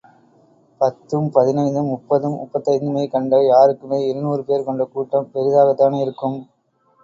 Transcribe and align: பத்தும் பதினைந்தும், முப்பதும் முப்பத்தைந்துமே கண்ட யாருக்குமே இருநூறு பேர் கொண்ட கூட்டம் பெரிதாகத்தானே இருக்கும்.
பத்தும் 0.81 1.27
பதினைந்தும், 1.35 1.91
முப்பதும் 1.91 2.37
முப்பத்தைந்துமே 2.37 3.03
கண்ட 3.07 3.43
யாருக்குமே 3.45 3.99
இருநூறு 4.09 4.43
பேர் 4.43 4.67
கொண்ட 4.69 4.85
கூட்டம் 4.93 5.31
பெரிதாகத்தானே 5.35 5.99
இருக்கும். 6.01 6.39